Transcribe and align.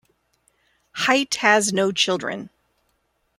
Hite 0.93 1.35
has 1.35 1.71
no 1.71 1.91
children. 1.91 2.49